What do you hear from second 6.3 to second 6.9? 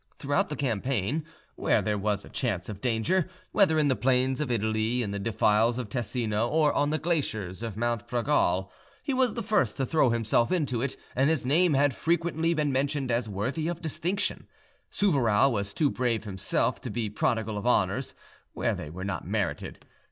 or on